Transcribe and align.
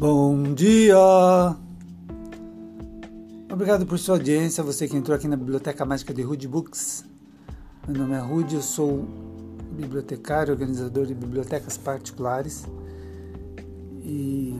Bom 0.00 0.54
dia! 0.54 0.96
Obrigado 3.52 3.84
por 3.84 3.98
sua 3.98 4.14
audiência, 4.14 4.64
você 4.64 4.88
que 4.88 4.96
entrou 4.96 5.14
aqui 5.14 5.28
na 5.28 5.36
Biblioteca 5.36 5.84
Mágica 5.84 6.14
de 6.14 6.22
Rude 6.22 6.48
Books. 6.48 7.04
Meu 7.86 7.98
nome 7.98 8.14
é 8.14 8.18
Rude, 8.18 8.54
eu 8.54 8.62
sou 8.62 9.06
bibliotecário, 9.72 10.54
organizador 10.54 11.04
de 11.04 11.14
bibliotecas 11.14 11.76
particulares 11.76 12.64
e 14.02 14.58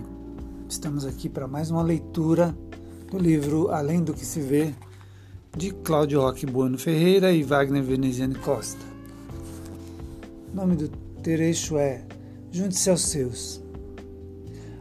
estamos 0.68 1.06
aqui 1.06 1.26
para 1.26 1.48
mais 1.48 1.70
uma 1.70 1.82
leitura 1.82 2.54
do 3.10 3.16
livro 3.16 3.70
Além 3.70 4.04
do 4.04 4.12
que 4.12 4.26
se 4.26 4.42
vê, 4.42 4.74
de 5.56 5.70
Cláudio 5.70 6.20
Roque 6.20 6.44
Bueno 6.44 6.76
Ferreira 6.76 7.32
e 7.32 7.42
Wagner 7.42 7.82
Veneziane 7.82 8.34
Costa. 8.34 8.84
O 10.52 10.56
nome 10.56 10.76
do 10.76 10.90
trecho 11.22 11.78
é 11.78 12.04
Junte-se 12.52 12.90
aos 12.90 13.00
seus. 13.00 13.69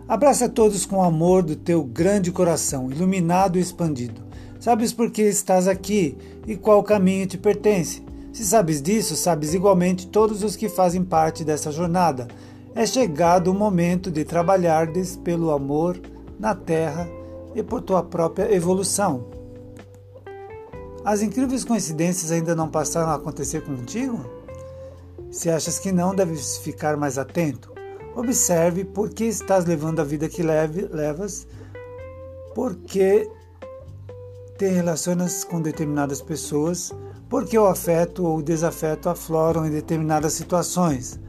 Abraça 0.10 0.50
todos 0.50 0.88
com 0.88 0.96
o 0.96 1.04
amor 1.04 1.44
do 1.44 1.56
teu 1.56 1.84
grande 1.84 2.32
coração, 2.32 2.90
iluminado 2.90 3.60
e 3.60 3.62
expandido. 3.62 4.24
Sabes 4.60 4.92
por 4.92 5.12
que 5.12 5.22
estás 5.22 5.68
aqui 5.68 6.18
e 6.48 6.58
qual 6.58 6.82
caminho 6.82 7.28
te 7.28 7.38
pertence. 7.38 8.02
Se 8.34 8.44
sabes 8.44 8.82
disso, 8.82 9.16
sabes 9.16 9.54
igualmente 9.54 10.08
todos 10.08 10.42
os 10.42 10.56
que 10.56 10.68
fazem 10.68 11.04
parte 11.04 11.44
dessa 11.44 11.72
jornada. 11.72 12.28
É 12.74 12.88
chegado 12.88 13.52
o 13.52 13.54
momento 13.54 14.10
de 14.10 14.26
trabalhardes 14.26 15.16
pelo 15.16 15.52
amor 15.52 16.02
na 16.40 16.56
terra 16.56 17.08
e 17.54 17.62
por 17.62 17.80
tua 17.80 18.02
própria 18.02 18.52
evolução. 18.52 19.28
As 21.06 21.22
incríveis 21.22 21.64
coincidências 21.64 22.32
ainda 22.32 22.56
não 22.56 22.68
passaram 22.68 23.12
a 23.12 23.16
acontecer 23.16 23.62
contigo? 23.62 24.26
Se 25.30 25.52
achas 25.52 25.78
que 25.78 25.92
não, 25.92 26.16
deves 26.16 26.58
ficar 26.58 26.98
mais 26.98 27.20
atento. 27.20 27.79
Observe 28.16 28.86
por 28.86 29.10
que 29.10 29.26
estás 29.26 29.66
levando 29.66 30.00
a 30.00 30.04
vida 30.04 30.28
que 30.28 30.44
leve, 30.44 30.88
levas, 30.92 31.48
por 32.54 32.76
que 32.76 33.30
te 34.58 34.68
relacionas 34.68 35.44
com 35.44 35.62
determinadas 35.62 36.22
pessoas, 36.22 36.92
por 37.30 37.46
que 37.46 37.58
o 37.58 37.68
afeto 37.68 38.26
ou 38.26 38.38
o 38.38 38.44
desafeto 38.44 39.10
afloram 39.10 39.66
em 39.66 39.72
determinadas 39.72 40.34
situações. 40.34 41.20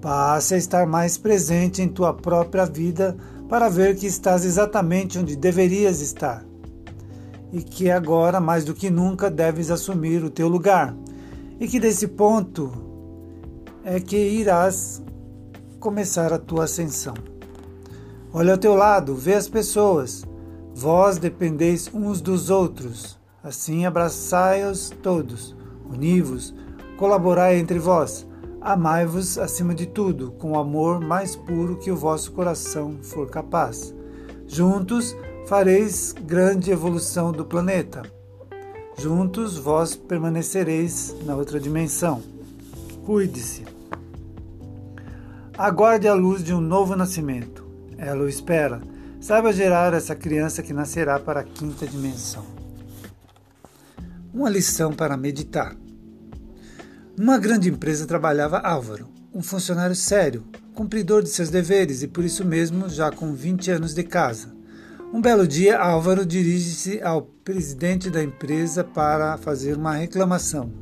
Passe 0.00 0.54
a 0.54 0.58
estar 0.58 0.86
mais 0.86 1.16
presente 1.16 1.80
em 1.80 1.88
tua 1.88 2.12
própria 2.12 2.66
vida 2.66 3.16
para 3.48 3.68
ver 3.68 3.96
que 3.96 4.06
estás 4.06 4.44
exatamente 4.44 5.18
onde 5.18 5.36
deverias 5.36 6.00
estar 6.00 6.44
e 7.54 7.62
que 7.62 7.88
agora, 7.88 8.40
mais 8.40 8.64
do 8.64 8.74
que 8.74 8.90
nunca, 8.90 9.30
deves 9.30 9.70
assumir 9.70 10.24
o 10.24 10.28
teu 10.28 10.48
lugar. 10.48 10.92
E 11.60 11.68
que 11.68 11.78
desse 11.78 12.08
ponto 12.08 12.72
é 13.84 14.00
que 14.00 14.16
irás 14.16 15.00
começar 15.84 16.32
a 16.32 16.38
tua 16.38 16.64
ascensão. 16.64 17.12
Olha 18.32 18.52
ao 18.52 18.58
teu 18.58 18.74
lado, 18.74 19.14
vê 19.14 19.34
as 19.34 19.50
pessoas. 19.50 20.24
Vós 20.74 21.18
dependeis 21.18 21.90
uns 21.92 22.22
dos 22.22 22.48
outros. 22.48 23.18
Assim 23.42 23.84
abraçai-os 23.84 24.88
todos, 25.02 25.54
uni-vos, 25.84 26.54
colaborai 26.96 27.58
entre 27.58 27.78
vós. 27.78 28.26
Amai-vos 28.62 29.36
acima 29.36 29.74
de 29.74 29.84
tudo, 29.84 30.30
com 30.38 30.52
o 30.52 30.58
amor 30.58 31.00
mais 31.00 31.36
puro 31.36 31.76
que 31.76 31.90
o 31.90 31.96
vosso 31.96 32.32
coração 32.32 32.96
for 33.02 33.28
capaz. 33.28 33.94
Juntos 34.46 35.14
fareis 35.46 36.14
grande 36.18 36.70
evolução 36.70 37.30
do 37.30 37.44
planeta. 37.44 38.10
Juntos 38.96 39.58
vós 39.58 39.94
permanecereis 39.94 41.14
na 41.26 41.36
outra 41.36 41.60
dimensão. 41.60 42.22
Cuide-se. 43.04 43.73
Aguarde 45.56 46.08
a 46.08 46.14
luz 46.14 46.42
de 46.42 46.52
um 46.52 46.60
novo 46.60 46.96
nascimento. 46.96 47.64
Ela 47.96 48.24
o 48.24 48.28
espera. 48.28 48.82
Saiba 49.20 49.52
gerar 49.52 49.94
essa 49.94 50.12
criança 50.12 50.64
que 50.64 50.72
nascerá 50.72 51.20
para 51.20 51.40
a 51.40 51.44
quinta 51.44 51.86
dimensão. 51.86 52.44
Uma 54.32 54.50
lição 54.50 54.92
para 54.92 55.16
meditar. 55.16 55.76
Numa 57.16 57.38
grande 57.38 57.68
empresa 57.68 58.04
trabalhava 58.04 58.58
Álvaro, 58.58 59.06
um 59.32 59.40
funcionário 59.40 59.94
sério, 59.94 60.42
cumpridor 60.74 61.22
de 61.22 61.28
seus 61.28 61.50
deveres 61.50 62.02
e 62.02 62.08
por 62.08 62.24
isso 62.24 62.44
mesmo 62.44 62.88
já 62.88 63.12
com 63.12 63.32
20 63.32 63.70
anos 63.70 63.94
de 63.94 64.02
casa. 64.02 64.52
Um 65.12 65.20
belo 65.20 65.46
dia, 65.46 65.78
Álvaro 65.78 66.26
dirige-se 66.26 67.00
ao 67.00 67.22
presidente 67.22 68.10
da 68.10 68.20
empresa 68.20 68.82
para 68.82 69.38
fazer 69.38 69.76
uma 69.76 69.94
reclamação. 69.94 70.72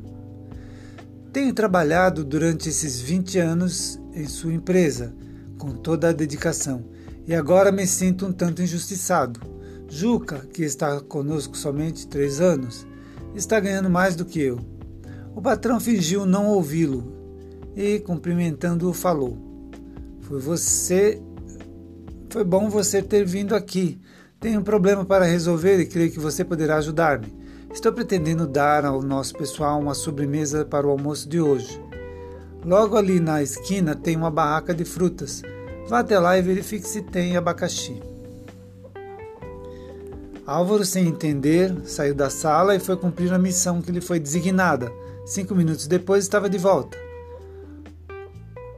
Tenho 1.31 1.53
trabalhado 1.53 2.23
durante 2.23 2.69
esses 2.69 2.99
20 2.99 3.37
anos 3.37 3.99
em 4.13 4.27
sua 4.27 4.53
empresa, 4.53 5.15
com 5.57 5.71
toda 5.71 6.09
a 6.09 6.13
dedicação, 6.13 6.85
e 7.25 7.33
agora 7.33 7.71
me 7.71 7.87
sinto 7.87 8.25
um 8.25 8.31
tanto 8.31 8.61
injustiçado. 8.61 9.39
Juca, 9.87 10.39
que 10.51 10.63
está 10.63 10.99
conosco 11.01 11.55
somente 11.55 12.07
três 12.07 12.41
anos, 12.41 12.85
está 13.35 13.59
ganhando 13.59 13.89
mais 13.89 14.15
do 14.15 14.25
que 14.25 14.41
eu. 14.41 14.59
O 15.35 15.41
patrão 15.41 15.79
fingiu 15.79 16.25
não 16.25 16.47
ouvi-lo 16.47 17.13
e, 17.75 17.99
cumprimentando-o, 17.99 18.93
falou: 18.93 19.37
Foi 20.21 20.39
você. 20.39 21.21
Foi 22.29 22.43
bom 22.43 22.69
você 22.69 23.01
ter 23.01 23.25
vindo 23.25 23.55
aqui. 23.55 23.99
Tenho 24.39 24.59
um 24.59 24.63
problema 24.63 25.05
para 25.05 25.25
resolver 25.25 25.79
e 25.79 25.85
creio 25.85 26.11
que 26.11 26.19
você 26.19 26.43
poderá 26.43 26.77
ajudar-me. 26.77 27.33
Estou 27.71 27.93
pretendendo 27.93 28.45
dar 28.45 28.85
ao 28.85 29.01
nosso 29.01 29.33
pessoal 29.35 29.79
uma 29.79 29.93
sobremesa 29.93 30.65
para 30.65 30.85
o 30.85 30.89
almoço 30.89 31.29
de 31.29 31.39
hoje. 31.39 31.81
Logo 32.65 32.95
ali 32.95 33.19
na 33.19 33.43
esquina 33.43 33.93
tem 33.93 34.15
uma 34.15 34.31
barraca 34.31 34.73
de 34.73 34.85
frutas. 34.85 35.41
Vá 35.87 35.99
até 35.99 36.17
lá 36.17 36.37
e 36.37 36.41
verifique 36.41 36.87
se 36.87 37.01
tem 37.01 37.35
abacaxi. 37.35 38.01
Álvaro, 40.45 40.85
sem 40.85 41.07
entender, 41.07 41.73
saiu 41.85 42.13
da 42.13 42.29
sala 42.29 42.75
e 42.75 42.79
foi 42.79 42.97
cumprir 42.97 43.33
a 43.33 43.39
missão 43.39 43.81
que 43.81 43.91
lhe 43.91 44.01
foi 44.01 44.19
designada. 44.19 44.91
Cinco 45.25 45.55
minutos 45.55 45.87
depois 45.87 46.23
estava 46.23 46.49
de 46.49 46.57
volta. 46.57 46.97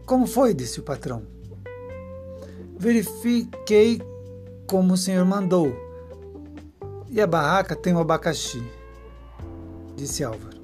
Como 0.05 0.27
foi? 0.27 0.53
disse 0.53 0.79
o 0.79 0.83
patrão. 0.83 1.23
Verifiquei 2.77 4.01
como 4.67 4.93
o 4.93 4.97
senhor 4.97 5.25
mandou. 5.25 5.75
E 7.09 7.21
a 7.21 7.25
barraca 7.25 7.75
tem 7.75 7.93
um 7.93 7.99
abacaxi, 7.99 8.63
disse 9.95 10.23
Álvaro. 10.23 10.57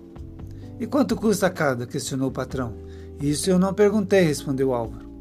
E 0.79 0.85
quanto 0.85 1.15
custa 1.15 1.49
cada? 1.49 1.88
questionou 1.88 2.29
o 2.29 2.31
patrão. 2.31 2.75
Isso 3.21 3.49
eu 3.49 3.59
não 3.59 3.73
perguntei, 3.73 4.21
respondeu 4.21 4.73
Álvaro. 4.73 5.11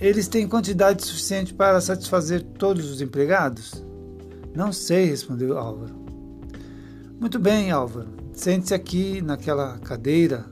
Eles 0.00 0.28
têm 0.28 0.46
quantidade 0.46 1.04
suficiente 1.04 1.52
para 1.52 1.80
satisfazer 1.80 2.42
todos 2.42 2.88
os 2.90 3.00
empregados? 3.00 3.84
Não 4.54 4.72
sei, 4.72 5.06
respondeu 5.06 5.58
Álvaro. 5.58 5.94
Muito 7.18 7.38
bem, 7.38 7.70
Álvaro. 7.70 8.08
Sente-se 8.32 8.74
aqui 8.74 9.20
naquela 9.20 9.78
cadeira 9.78 10.44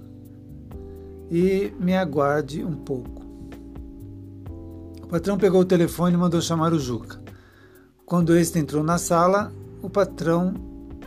e 1.30 1.72
me 1.78 1.96
aguarde 1.96 2.64
um 2.64 2.74
pouco. 2.74 3.22
O 5.02 5.06
patrão 5.06 5.38
pegou 5.38 5.60
o 5.60 5.66
telefone 5.66 6.14
e 6.14 6.18
mandou 6.18 6.40
chamar 6.40 6.72
o 6.72 6.78
Juca. 6.78 7.20
Quando 8.04 8.36
este 8.36 8.58
entrou 8.58 8.82
na 8.82 8.98
sala, 8.98 9.52
o 9.80 9.90
patrão 9.90 10.54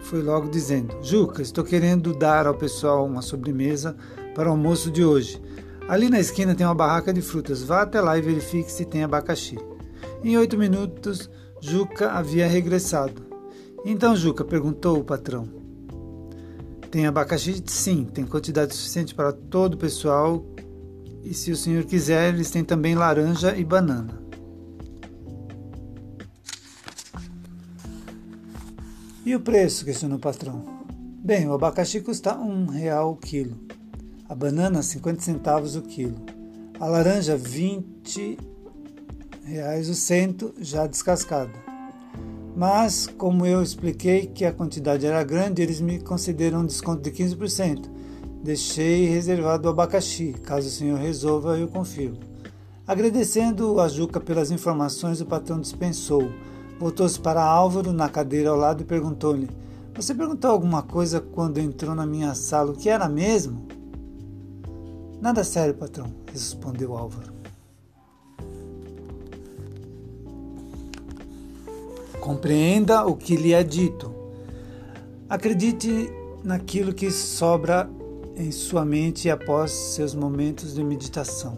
foi 0.01 0.21
logo 0.21 0.49
dizendo: 0.49 0.95
Juca, 1.01 1.41
estou 1.41 1.63
querendo 1.63 2.13
dar 2.13 2.47
ao 2.47 2.55
pessoal 2.55 3.05
uma 3.05 3.21
sobremesa 3.21 3.97
para 4.35 4.49
o 4.49 4.51
almoço 4.51 4.91
de 4.91 5.03
hoje. 5.03 5.41
Ali 5.87 6.09
na 6.09 6.19
esquina 6.19 6.53
tem 6.53 6.65
uma 6.65 6.75
barraca 6.75 7.13
de 7.13 7.21
frutas. 7.21 7.63
Vá 7.63 7.81
até 7.81 8.01
lá 8.01 8.17
e 8.17 8.21
verifique 8.21 8.71
se 8.71 8.85
tem 8.85 9.03
abacaxi. 9.03 9.57
Em 10.23 10.37
oito 10.37 10.57
minutos, 10.57 11.29
Juca 11.61 12.11
havia 12.11 12.47
regressado. 12.47 13.23
Então, 13.85 14.15
Juca, 14.15 14.43
perguntou 14.43 14.99
o 14.99 15.03
patrão. 15.03 15.47
Tem 16.91 17.07
abacaxi? 17.07 17.63
Sim, 17.65 18.05
tem 18.05 18.25
quantidade 18.25 18.75
suficiente 18.75 19.15
para 19.15 19.31
todo 19.31 19.75
o 19.75 19.77
pessoal. 19.77 20.45
E 21.23 21.33
se 21.33 21.51
o 21.51 21.55
senhor 21.55 21.85
quiser, 21.85 22.33
eles 22.33 22.51
têm 22.51 22.63
também 22.63 22.95
laranja 22.95 23.55
e 23.55 23.63
banana. 23.63 24.21
E 29.25 29.35
o 29.35 29.39
preço? 29.39 29.85
questionou 29.85 30.17
o 30.17 30.21
patrão. 30.21 30.63
Bem, 31.23 31.47
o 31.47 31.53
abacaxi 31.53 32.01
custa 32.01 32.35
um 32.37 32.65
real 32.67 33.11
o 33.11 33.15
quilo 33.15 33.74
a 34.27 34.33
banana 34.33 34.81
50 34.81 35.21
centavos 35.21 35.75
o 35.75 35.83
quilo, 35.83 36.15
a 36.79 36.87
laranja 36.87 37.37
20 37.37 38.37
reais 39.43 39.87
o 39.87 39.93
cento 39.93 40.53
já 40.59 40.87
descascada. 40.87 41.53
Mas, 42.55 43.05
como 43.05 43.45
eu 43.45 43.61
expliquei 43.61 44.25
que 44.27 44.45
a 44.45 44.53
quantidade 44.53 45.05
era 45.05 45.23
grande, 45.23 45.61
eles 45.61 45.79
me 45.79 45.99
concederam 45.99 46.61
um 46.61 46.65
desconto 46.65 47.01
de 47.01 47.11
15%. 47.11 47.89
Deixei 48.41 49.05
reservado 49.07 49.67
o 49.67 49.71
abacaxi, 49.71 50.33
caso 50.41 50.67
o 50.67 50.71
senhor 50.71 50.97
resolva, 50.97 51.59
eu 51.59 51.67
confio. 51.67 52.17
Agradecendo 52.87 53.79
a 53.79 53.87
Juca 53.87 54.19
pelas 54.19 54.51
informações, 54.51 55.21
o 55.21 55.25
patrão 55.25 55.59
dispensou. 55.59 56.31
Voltou-se 56.79 57.19
para 57.19 57.43
Álvaro 57.43 57.91
na 57.91 58.09
cadeira 58.09 58.49
ao 58.49 58.57
lado 58.57 58.81
e 58.81 58.85
perguntou-lhe: 58.85 59.49
Você 59.95 60.15
perguntou 60.15 60.49
alguma 60.49 60.81
coisa 60.81 61.19
quando 61.19 61.57
entrou 61.57 61.93
na 61.93 62.05
minha 62.05 62.33
sala? 62.35 62.71
O 62.71 62.75
que 62.75 62.89
era 62.89 63.09
mesmo? 63.09 63.74
Nada 65.21 65.43
sério, 65.43 65.73
patrão, 65.73 66.13
respondeu 66.31 66.95
Álvaro. 66.95 67.33
Compreenda 72.19 73.05
o 73.05 73.15
que 73.15 73.35
lhe 73.35 73.53
é 73.53 73.63
dito. 73.63 74.13
Acredite 75.29 76.09
naquilo 76.43 76.93
que 76.93 77.11
sobra 77.11 77.89
em 78.35 78.51
sua 78.51 78.83
mente 78.83 79.29
após 79.29 79.71
seus 79.71 80.13
momentos 80.13 80.73
de 80.73 80.83
meditação. 80.83 81.57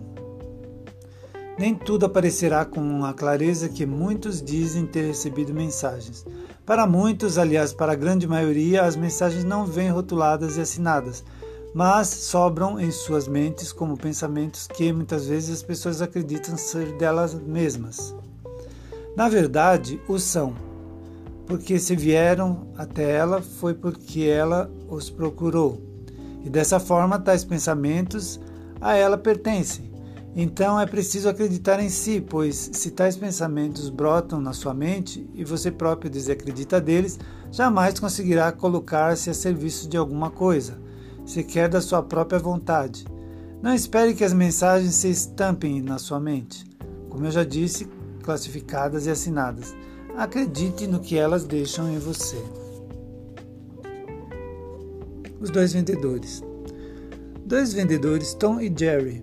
Nem 1.57 1.73
tudo 1.73 2.05
aparecerá 2.05 2.63
com 2.65 3.03
a 3.03 3.13
clareza 3.13 3.67
que 3.67 3.85
muitos 3.85 4.41
dizem 4.41 4.85
ter 4.85 5.07
recebido 5.07 5.53
mensagens. 5.53 6.23
Para 6.65 6.85
muitos, 6.85 7.37
aliás, 7.37 7.73
para 7.73 7.93
a 7.93 7.95
grande 7.95 8.27
maioria, 8.27 8.83
as 8.83 8.95
mensagens 8.95 9.43
não 9.43 9.65
vêm 9.65 9.89
rotuladas 9.89 10.57
e 10.57 10.61
assinadas, 10.61 11.23
mas 11.73 12.07
sobram 12.07 12.79
em 12.79 12.91
suas 12.91 13.27
mentes 13.27 13.71
como 13.71 13.97
pensamentos 13.97 14.67
que 14.67 14.91
muitas 14.91 15.27
vezes 15.27 15.57
as 15.57 15.63
pessoas 15.63 16.01
acreditam 16.01 16.57
ser 16.57 16.97
delas 16.97 17.33
mesmas. 17.33 18.15
Na 19.15 19.29
verdade, 19.29 20.01
o 20.07 20.19
são, 20.19 20.53
porque 21.45 21.79
se 21.79 21.95
vieram 21.95 22.67
até 22.77 23.11
ela 23.11 23.41
foi 23.41 23.73
porque 23.73 24.23
ela 24.23 24.69
os 24.89 25.09
procurou. 25.09 25.81
E 26.43 26.49
dessa 26.49 26.79
forma, 26.79 27.19
tais 27.19 27.43
pensamentos 27.43 28.39
a 28.79 28.95
ela 28.95 29.17
pertencem. 29.17 29.91
Então 30.39 30.79
é 30.79 30.85
preciso 30.85 31.27
acreditar 31.27 31.79
em 31.79 31.89
si, 31.89 32.21
pois 32.21 32.69
se 32.71 32.91
tais 32.91 33.17
pensamentos 33.17 33.89
brotam 33.89 34.39
na 34.39 34.53
sua 34.53 34.71
mente 34.71 35.27
e 35.33 35.43
você 35.43 35.71
próprio 35.71 36.11
desacredita 36.11 36.79
deles, 36.79 37.19
jamais 37.51 37.99
conseguirá 37.99 38.51
colocar-se 38.51 39.31
a 39.31 39.33
serviço 39.33 39.89
de 39.89 39.97
alguma 39.97 40.29
coisa, 40.29 40.77
sequer 41.27 41.67
da 41.67 41.81
sua 41.81 42.01
própria 42.01 42.39
vontade. 42.39 43.05
Não 43.61 43.75
espere 43.75 44.13
que 44.15 44.23
as 44.23 44.33
mensagens 44.33 44.95
se 44.95 45.09
estampem 45.09 45.81
na 45.81 45.99
sua 45.99 46.19
mente, 46.19 46.65
como 47.09 47.25
eu 47.25 47.31
já 47.31 47.43
disse, 47.43 47.87
classificadas 48.23 49.05
e 49.05 49.11
assinadas. 49.11 49.75
Acredite 50.15 50.87
no 50.87 50.99
que 50.99 51.17
elas 51.17 51.43
deixam 51.43 51.91
em 51.91 51.99
você. 51.99 52.41
Os 55.39 55.49
dois 55.51 55.73
vendedores. 55.73 56.41
Dois 57.45 57.73
vendedores, 57.73 58.33
Tom 58.33 58.59
e 58.59 58.73
Jerry, 58.75 59.21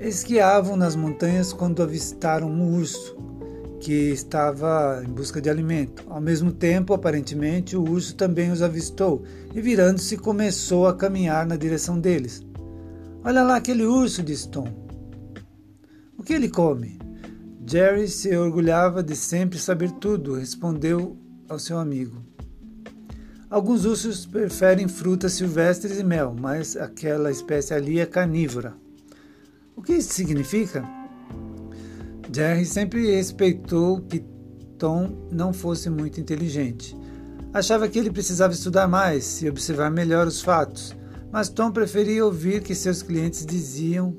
esquiavam 0.00 0.76
nas 0.76 0.94
montanhas 0.94 1.52
quando 1.52 1.82
avistaram 1.82 2.48
um 2.48 2.76
urso 2.76 3.16
que 3.80 4.10
estava 4.10 5.02
em 5.06 5.10
busca 5.10 5.40
de 5.40 5.50
alimento. 5.50 6.04
Ao 6.08 6.20
mesmo 6.20 6.52
tempo, 6.52 6.94
aparentemente, 6.94 7.76
o 7.76 7.82
urso 7.82 8.14
também 8.14 8.50
os 8.50 8.62
avistou 8.62 9.22
e, 9.54 9.60
virando-se, 9.60 10.16
começou 10.16 10.86
a 10.86 10.94
caminhar 10.94 11.46
na 11.46 11.56
direção 11.56 11.98
deles. 11.98 12.42
Olha 13.24 13.42
lá 13.42 13.56
aquele 13.56 13.84
urso, 13.84 14.22
disse 14.22 14.48
Tom. 14.48 14.68
O 16.16 16.22
que 16.22 16.32
ele 16.32 16.48
come? 16.48 16.98
Jerry 17.66 18.08
se 18.08 18.36
orgulhava 18.36 19.02
de 19.02 19.16
sempre 19.16 19.58
saber 19.58 19.90
tudo, 19.92 20.34
respondeu 20.34 21.16
ao 21.48 21.58
seu 21.58 21.78
amigo. 21.78 22.24
Alguns 23.50 23.84
ursos 23.84 24.26
preferem 24.26 24.88
frutas 24.88 25.32
silvestres 25.32 25.98
e 25.98 26.04
mel, 26.04 26.34
mas 26.38 26.76
aquela 26.76 27.30
espécie 27.30 27.74
ali 27.74 28.00
é 28.00 28.06
carnívora. 28.06 28.74
O 29.76 29.82
que 29.82 29.94
isso 29.94 30.14
significa? 30.14 30.95
Jerry 32.36 32.66
sempre 32.66 33.16
respeitou 33.16 34.02
que 34.02 34.18
Tom 34.76 35.26
não 35.32 35.54
fosse 35.54 35.88
muito 35.88 36.20
inteligente. 36.20 36.94
Achava 37.50 37.88
que 37.88 37.98
ele 37.98 38.10
precisava 38.10 38.52
estudar 38.52 38.86
mais 38.86 39.40
e 39.40 39.48
observar 39.48 39.90
melhor 39.90 40.26
os 40.26 40.42
fatos, 40.42 40.94
mas 41.32 41.48
Tom 41.48 41.72
preferia 41.72 42.26
ouvir 42.26 42.62
que 42.62 42.74
seus 42.74 43.00
clientes 43.00 43.46
diziam 43.46 44.14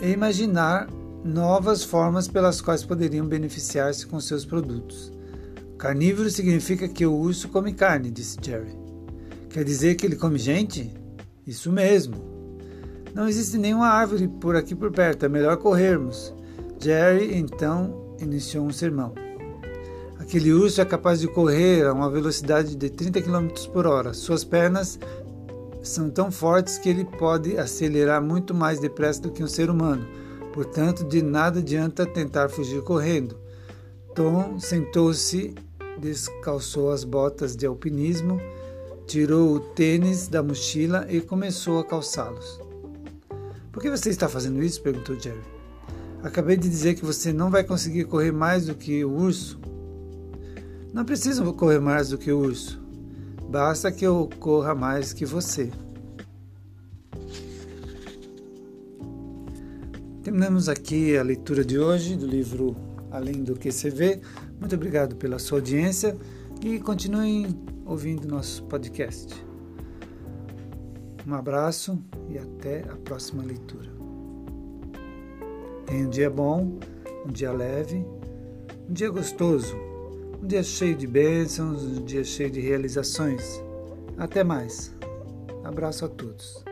e 0.00 0.12
imaginar 0.12 0.88
novas 1.24 1.82
formas 1.82 2.28
pelas 2.28 2.60
quais 2.60 2.84
poderiam 2.84 3.26
beneficiar-se 3.26 4.06
com 4.06 4.20
seus 4.20 4.44
produtos. 4.44 5.12
Carnívoro 5.76 6.30
significa 6.30 6.86
que 6.86 7.04
o 7.04 7.12
urso 7.12 7.48
come 7.48 7.72
carne, 7.72 8.08
disse 8.08 8.38
Jerry. 8.40 8.78
Quer 9.50 9.64
dizer 9.64 9.96
que 9.96 10.06
ele 10.06 10.14
come 10.14 10.38
gente? 10.38 10.94
Isso 11.44 11.72
mesmo. 11.72 12.14
Não 13.12 13.28
existe 13.28 13.58
nenhuma 13.58 13.88
árvore 13.88 14.28
por 14.28 14.54
aqui 14.54 14.76
por 14.76 14.92
perto, 14.92 15.26
é 15.26 15.28
melhor 15.28 15.56
corrermos. 15.56 16.32
Jerry 16.78 17.36
então 17.36 18.16
iniciou 18.20 18.66
um 18.66 18.72
sermão. 18.72 19.14
Aquele 20.18 20.52
urso 20.52 20.80
é 20.80 20.84
capaz 20.84 21.20
de 21.20 21.28
correr 21.28 21.86
a 21.86 21.92
uma 21.92 22.10
velocidade 22.10 22.74
de 22.74 22.88
30 22.88 23.20
km 23.20 23.48
por 23.72 23.86
hora. 23.86 24.14
Suas 24.14 24.42
pernas 24.42 24.98
são 25.82 26.08
tão 26.08 26.30
fortes 26.30 26.78
que 26.78 26.88
ele 26.88 27.04
pode 27.04 27.58
acelerar 27.58 28.22
muito 28.22 28.54
mais 28.54 28.80
depressa 28.80 29.20
do 29.20 29.30
que 29.30 29.44
um 29.44 29.46
ser 29.46 29.68
humano. 29.68 30.06
Portanto, 30.52 31.04
de 31.04 31.20
nada 31.20 31.58
adianta 31.58 32.06
tentar 32.06 32.48
fugir 32.48 32.82
correndo. 32.82 33.36
Tom 34.14 34.58
sentou-se, 34.58 35.54
descalçou 35.98 36.90
as 36.90 37.04
botas 37.04 37.54
de 37.54 37.66
alpinismo, 37.66 38.40
tirou 39.06 39.54
o 39.54 39.60
tênis 39.60 40.28
da 40.28 40.42
mochila 40.42 41.06
e 41.10 41.20
começou 41.20 41.80
a 41.80 41.84
calçá-los. 41.84 42.60
Por 43.72 43.82
que 43.82 43.90
você 43.90 44.08
está 44.08 44.28
fazendo 44.28 44.62
isso? 44.62 44.80
perguntou 44.80 45.18
Jerry. 45.18 45.53
Acabei 46.24 46.56
de 46.56 46.70
dizer 46.70 46.94
que 46.94 47.04
você 47.04 47.34
não 47.34 47.50
vai 47.50 47.62
conseguir 47.62 48.04
correr 48.04 48.32
mais 48.32 48.64
do 48.64 48.74
que 48.74 49.04
o 49.04 49.12
urso. 49.12 49.60
Não 50.90 51.04
preciso 51.04 51.52
correr 51.52 51.80
mais 51.80 52.08
do 52.08 52.16
que 52.16 52.32
o 52.32 52.38
urso. 52.38 52.82
Basta 53.50 53.92
que 53.92 54.06
eu 54.06 54.30
corra 54.40 54.74
mais 54.74 55.12
que 55.12 55.26
você. 55.26 55.70
Terminamos 60.22 60.70
aqui 60.70 61.14
a 61.14 61.22
leitura 61.22 61.62
de 61.62 61.78
hoje 61.78 62.16
do 62.16 62.26
livro 62.26 62.74
Além 63.10 63.44
do 63.44 63.54
que 63.54 63.70
se 63.70 63.90
vê. 63.90 64.18
Muito 64.58 64.74
obrigado 64.74 65.16
pela 65.16 65.38
sua 65.38 65.58
audiência 65.58 66.16
e 66.64 66.80
continuem 66.80 67.54
ouvindo 67.84 68.26
nosso 68.26 68.64
podcast. 68.64 69.34
Um 71.26 71.34
abraço 71.34 72.02
e 72.30 72.38
até 72.38 72.80
a 72.90 72.96
próxima 72.96 73.42
leitura. 73.42 74.03
Um 75.94 76.08
dia 76.08 76.28
bom, 76.28 76.76
um 77.24 77.30
dia 77.30 77.52
leve, 77.52 78.04
um 78.88 78.92
dia 78.92 79.08
gostoso, 79.10 79.76
um 80.42 80.46
dia 80.46 80.60
cheio 80.60 80.96
de 80.96 81.06
bênçãos, 81.06 81.84
um 81.84 82.04
dia 82.04 82.24
cheio 82.24 82.50
de 82.50 82.58
realizações. 82.58 83.62
Até 84.18 84.42
mais. 84.42 84.92
Abraço 85.62 86.04
a 86.04 86.08
todos. 86.08 86.64